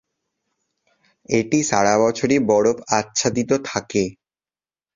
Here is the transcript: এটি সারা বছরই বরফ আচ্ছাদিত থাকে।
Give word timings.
এটি 1.29 1.59
সারা 1.63 1.93
বছরই 2.03 2.37
বরফ 2.49 2.77
আচ্ছাদিত 2.91 3.51
থাকে। 3.65 4.03